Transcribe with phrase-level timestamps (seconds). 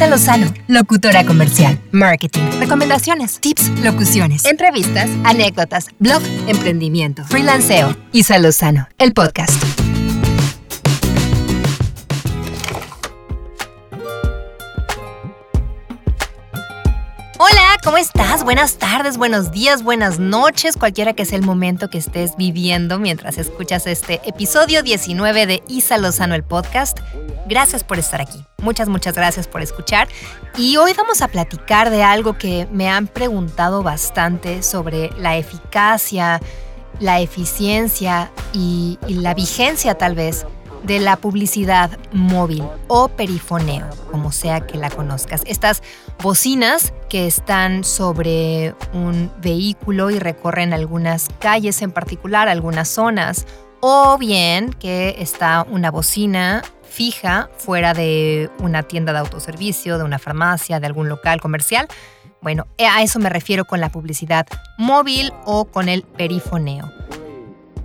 [0.00, 7.94] Isa Lozano, locutora comercial, marketing, recomendaciones, tips, locuciones, entrevistas, anécdotas, blog, emprendimiento, freelanceo.
[8.10, 9.62] Isa Lozano, el podcast.
[17.38, 18.42] Hola, ¿cómo estás?
[18.42, 23.36] Buenas tardes, buenos días, buenas noches, cualquiera que sea el momento que estés viviendo mientras
[23.36, 27.00] escuchas este episodio 19 de Isa Lozano el podcast.
[27.46, 28.44] Gracias por estar aquí.
[28.62, 30.08] Muchas, muchas gracias por escuchar.
[30.56, 36.40] Y hoy vamos a platicar de algo que me han preguntado bastante sobre la eficacia,
[36.98, 40.46] la eficiencia y, la vigencia tal vez
[40.84, 45.42] de la publicidad móvil o perifoneo, como sea que la conozcas.
[45.46, 45.82] Estas
[46.22, 53.46] bocinas que están sobre un vehículo y recorren algunas calles en particular, algunas zonas,
[53.80, 60.18] o bien que está una bocina fija fuera de una tienda de autoservicio, de una
[60.18, 61.88] farmacia, de algún local comercial.
[62.42, 66.90] Bueno, a eso me refiero con la publicidad móvil o con el perifoneo.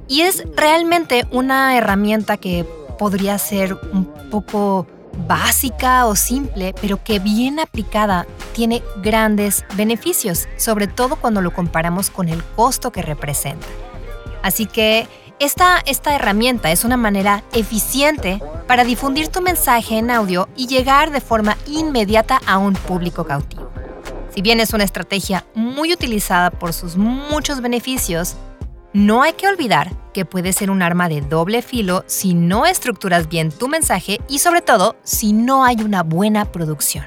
[0.08, 2.66] Y es realmente una herramienta que
[2.98, 4.88] podría ser un poco
[5.28, 12.10] básica o simple, pero que bien aplicada tiene grandes beneficios, sobre todo cuando lo comparamos
[12.10, 13.68] con el costo que representa.
[14.42, 15.08] Así que
[15.40, 21.12] esta, esta herramienta es una manera eficiente para difundir tu mensaje en audio y llegar
[21.12, 23.72] de forma inmediata a un público cautivo.
[24.34, 28.36] Si bien es una estrategia muy utilizada por sus muchos beneficios,
[28.92, 33.28] no hay que olvidar que puede ser un arma de doble filo si no estructuras
[33.28, 37.06] bien tu mensaje y sobre todo si no hay una buena producción.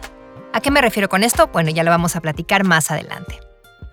[0.52, 1.48] ¿A qué me refiero con esto?
[1.48, 3.40] Bueno, ya lo vamos a platicar más adelante.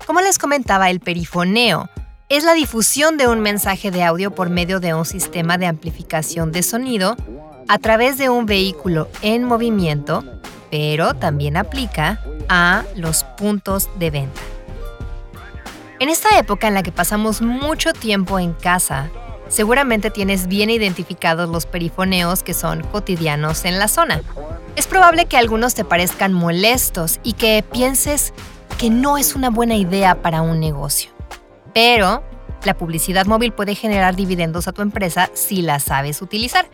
[0.06, 1.90] Como les comentaba, el perifoneo
[2.30, 6.52] es la difusión de un mensaje de audio por medio de un sistema de amplificación
[6.52, 7.16] de sonido
[7.68, 10.24] a través de un vehículo en movimiento,
[10.70, 14.42] pero también aplica a los puntos de venta.
[16.00, 19.10] En esta época en la que pasamos mucho tiempo en casa,
[19.48, 24.22] seguramente tienes bien identificados los perifoneos que son cotidianos en la zona.
[24.76, 28.34] Es probable que algunos te parezcan molestos y que pienses
[28.78, 31.12] que no es una buena idea para un negocio.
[31.74, 32.24] Pero
[32.66, 36.68] la publicidad móvil puede generar dividendos a tu empresa si la sabes utilizar.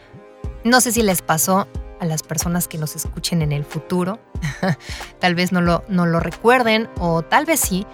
[0.63, 1.67] No sé si les pasó
[1.99, 4.19] a las personas que nos escuchen en el futuro.
[5.19, 7.85] tal vez no lo, recuerden o tal vez sí,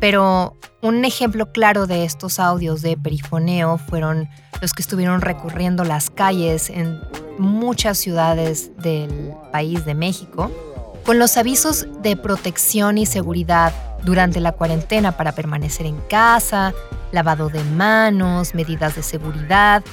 [0.00, 4.28] pero un ejemplo claro de estos audios de perifoneo fueron
[4.60, 7.00] los que estuvieron recorriendo las calles en
[7.38, 10.50] muchas ciudades del país de México,
[11.06, 13.72] con los avisos de protección y seguridad
[14.02, 16.74] durante la cuarentena para permanecer en casa,
[17.12, 19.84] lavado de manos, medidas de seguridad,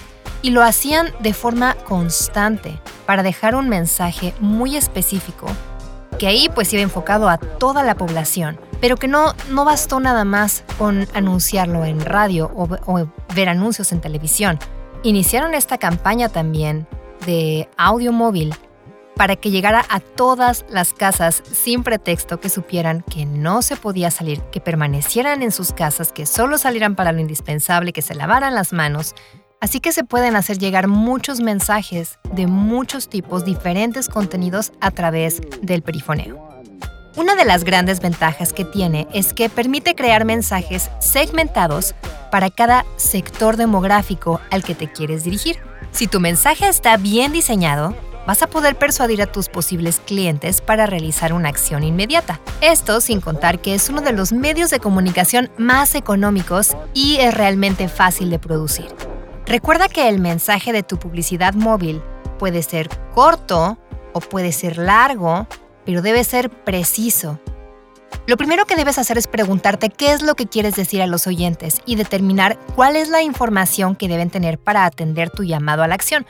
[0.42, 5.48] y lo hacían de forma constante para dejar un mensaje muy específico
[6.18, 10.26] que ahí pues iba enfocado a toda la población, pero que no, no bastó nada
[10.26, 14.60] más con anunciarlo en radio o, o ver anuncios en televisión.
[15.04, 16.88] Iniciaron esta campaña también
[17.26, 18.54] de audio móvil
[19.16, 24.12] para que llegara a todas las casas sin pretexto que supieran que no se podía
[24.12, 28.56] salir, que permanecieran en sus casas, que solo salieran para lo indispensable, que se lavaran
[28.56, 29.16] las manos,
[29.64, 35.42] Así que se pueden hacer llegar muchos mensajes de muchos tipos, diferentes contenidos a través
[35.62, 36.50] del perifoneo.
[37.16, 41.96] Una de las grandes ventajas que tiene es que permite crear mensajes segmentados
[42.30, 45.60] para cada sector demográfico al que te quieres dirigir.
[45.92, 47.96] Si tu mensaje está bien diseñado,
[48.26, 52.40] vas a poder persuadir a tus posibles clientes para realizar una acción inmediata.
[52.62, 57.34] Esto sin contar que es uno de los medios de comunicación más económicos y es
[57.34, 58.88] realmente fácil de producir.
[59.46, 62.02] Recuerda que el mensaje de tu publicidad móvil
[62.40, 63.78] puede ser corto
[64.14, 65.48] o puede ser largo,
[65.86, 67.40] pero debe ser preciso.
[68.26, 71.28] Lo primero que debes hacer es preguntarte qué es lo que quieres decir a los
[71.28, 75.90] oyentes y determinar cuál es la información que deben tener para atender tu llamado a
[75.90, 76.26] la acción.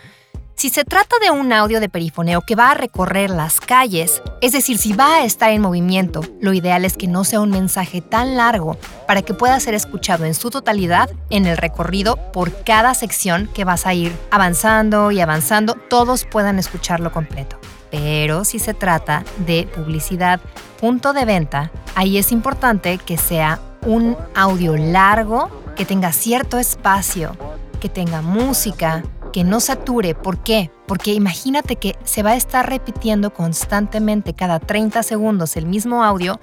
[0.63, 4.53] Si se trata de un audio de perifoneo que va a recorrer las calles, es
[4.53, 7.99] decir, si va a estar en movimiento, lo ideal es que no sea un mensaje
[7.99, 12.93] tan largo para que pueda ser escuchado en su totalidad en el recorrido por cada
[12.93, 17.59] sección que vas a ir avanzando y avanzando, todos puedan escucharlo completo.
[17.91, 20.39] Pero si se trata de publicidad
[20.79, 27.35] punto de venta, ahí es importante que sea un audio largo, que tenga cierto espacio,
[27.81, 30.15] que tenga música, que no sature.
[30.15, 30.71] ¿Por qué?
[30.87, 36.39] Porque imagínate que se va a estar repitiendo constantemente cada 30 segundos el mismo audio,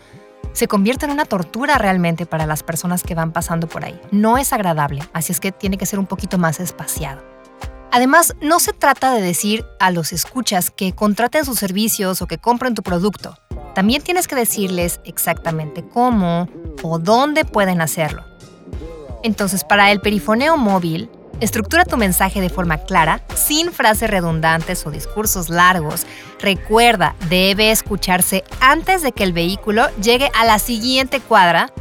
[0.53, 3.99] se convierte en una tortura realmente para las personas que van pasando por ahí.
[4.11, 7.23] No es agradable, así es que tiene que ser un poquito más espaciado.
[7.93, 12.39] Además, no se trata de decir a los escuchas que contraten sus servicios o que
[12.39, 13.37] compren tu producto.
[13.75, 16.49] También tienes que decirles exactamente cómo
[16.83, 18.25] o dónde pueden hacerlo.
[19.23, 21.11] Entonces, para el perifoneo móvil,
[21.41, 26.07] estructura tu mensaje de forma clara, sin frases redundantes o discursos largos.
[26.41, 31.73] Recuerda, debe escucharse antes de que el vehículo llegue a la siguiente cuadra.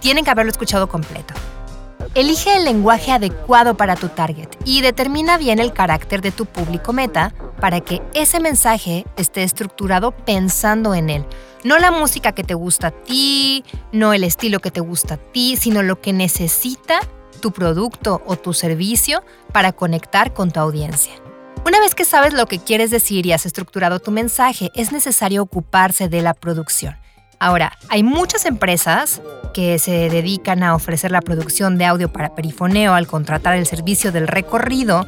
[0.00, 1.34] Tienen que haberlo escuchado completo.
[2.14, 6.92] Elige el lenguaje adecuado para tu target y determina bien el carácter de tu público
[6.92, 11.24] meta para que ese mensaje esté estructurado pensando en él.
[11.64, 15.16] No la música que te gusta a ti, no el estilo que te gusta a
[15.16, 17.00] ti, sino lo que necesita
[17.42, 19.22] tu producto o tu servicio
[19.52, 21.12] para conectar con tu audiencia.
[21.66, 25.42] Una vez que sabes lo que quieres decir y has estructurado tu mensaje, es necesario
[25.42, 26.96] ocuparse de la producción.
[27.38, 29.20] Ahora, hay muchas empresas
[29.52, 34.12] que se dedican a ofrecer la producción de audio para perifoneo al contratar el servicio
[34.12, 35.06] del recorrido,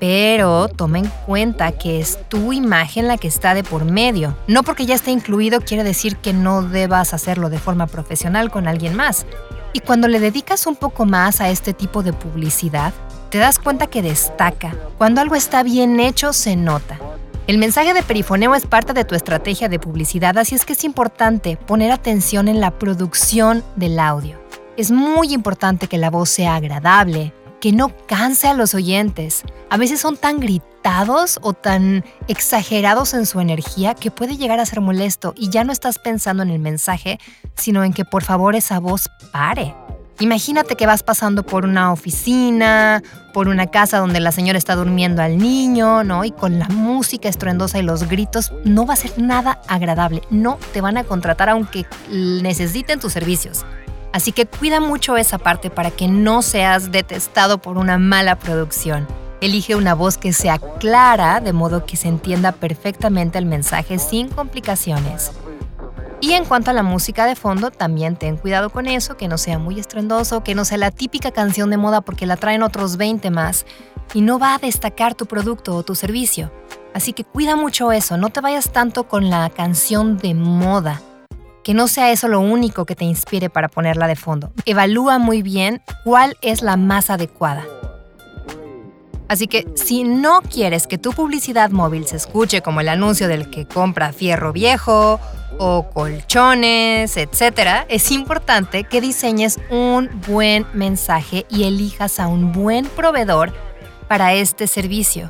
[0.00, 4.36] pero toma en cuenta que es tu imagen la que está de por medio.
[4.46, 8.66] No porque ya esté incluido quiere decir que no debas hacerlo de forma profesional con
[8.66, 9.26] alguien más.
[9.74, 12.94] Y cuando le dedicas un poco más a este tipo de publicidad,
[13.28, 14.72] te das cuenta que destaca.
[14.98, 17.00] Cuando algo está bien hecho, se nota.
[17.48, 20.84] El mensaje de perifoneo es parte de tu estrategia de publicidad, así es que es
[20.84, 24.38] importante poner atención en la producción del audio.
[24.76, 29.42] Es muy importante que la voz sea agradable, que no canse a los oyentes.
[29.70, 34.66] A veces son tan gritados o tan exagerados en su energía que puede llegar a
[34.66, 37.18] ser molesto y ya no estás pensando en el mensaje,
[37.54, 39.74] sino en que por favor esa voz pare.
[40.20, 43.02] Imagínate que vas pasando por una oficina,
[43.32, 46.26] por una casa donde la señora está durmiendo al niño, ¿no?
[46.26, 50.20] Y con la música estruendosa y los gritos, no va a ser nada agradable.
[50.28, 53.64] No te van a contratar aunque necesiten tus servicios.
[54.14, 59.08] Así que cuida mucho esa parte para que no seas detestado por una mala producción.
[59.40, 64.28] Elige una voz que sea clara, de modo que se entienda perfectamente el mensaje sin
[64.28, 65.32] complicaciones.
[66.20, 69.36] Y en cuanto a la música de fondo, también ten cuidado con eso, que no
[69.36, 72.96] sea muy estruendoso, que no sea la típica canción de moda porque la traen otros
[72.96, 73.66] 20 más
[74.12, 76.52] y no va a destacar tu producto o tu servicio.
[76.94, 81.02] Así que cuida mucho eso, no te vayas tanto con la canción de moda.
[81.64, 84.52] Que no sea eso lo único que te inspire para ponerla de fondo.
[84.66, 87.64] Evalúa muy bien cuál es la más adecuada.
[89.28, 93.48] Así que si no quieres que tu publicidad móvil se escuche como el anuncio del
[93.48, 95.18] que compra fierro viejo
[95.58, 102.84] o colchones, etc., es importante que diseñes un buen mensaje y elijas a un buen
[102.86, 103.54] proveedor
[104.06, 105.28] para este servicio.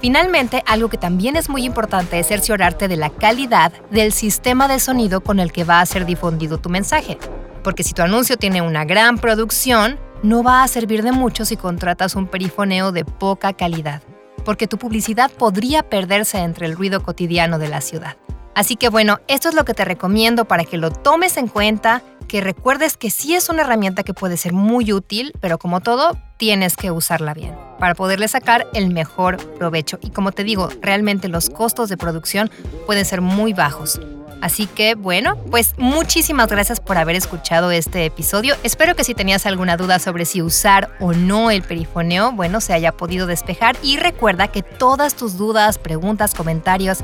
[0.00, 4.78] Finalmente, algo que también es muy importante es cerciorarte de la calidad del sistema de
[4.78, 7.18] sonido con el que va a ser difundido tu mensaje.
[7.64, 11.56] Porque si tu anuncio tiene una gran producción, no va a servir de mucho si
[11.56, 14.02] contratas un perifoneo de poca calidad,
[14.44, 18.16] porque tu publicidad podría perderse entre el ruido cotidiano de la ciudad.
[18.58, 22.02] Así que bueno, esto es lo que te recomiendo para que lo tomes en cuenta,
[22.26, 26.18] que recuerdes que sí es una herramienta que puede ser muy útil, pero como todo,
[26.38, 30.00] tienes que usarla bien para poderle sacar el mejor provecho.
[30.02, 32.50] Y como te digo, realmente los costos de producción
[32.84, 34.00] pueden ser muy bajos.
[34.40, 38.54] Así que bueno, pues muchísimas gracias por haber escuchado este episodio.
[38.62, 42.72] Espero que si tenías alguna duda sobre si usar o no el perifoneo, bueno, se
[42.72, 43.76] haya podido despejar.
[43.82, 46.98] Y recuerda que todas tus dudas, preguntas, comentarios,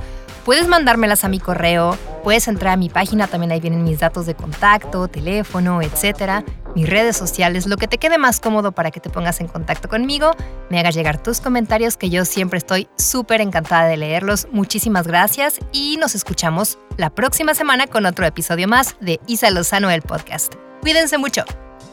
[0.44, 4.26] Puedes mandármelas a mi correo, puedes entrar a mi página, también ahí vienen mis datos
[4.26, 9.00] de contacto, teléfono, etcétera, mis redes sociales, lo que te quede más cómodo para que
[9.00, 10.32] te pongas en contacto conmigo,
[10.68, 14.46] me hagas llegar tus comentarios que yo siempre estoy súper encantada de leerlos.
[14.52, 19.90] Muchísimas gracias y nos escuchamos la próxima semana con otro episodio más de Isa Lozano
[19.90, 20.54] el podcast.
[20.82, 21.44] Cuídense mucho.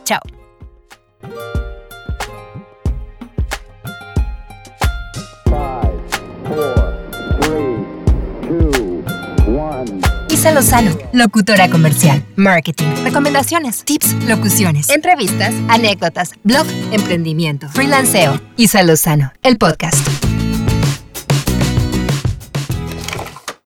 [0.04, 0.41] Chao.
[10.42, 18.42] Isa Lozano, locutora comercial, marketing, recomendaciones, tips, locuciones, entrevistas, anécdotas, blog, emprendimiento, freelanceo.
[18.58, 20.31] Isa Lozano, el podcast.